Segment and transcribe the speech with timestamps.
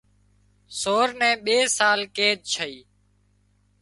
[0.79, 2.75] سور نين ٻي سال قيد ڇئي